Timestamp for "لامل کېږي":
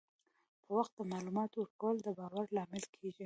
2.55-3.19